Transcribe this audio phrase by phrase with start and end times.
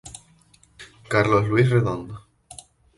[1.11, 2.25] Carlos Luis Redondo.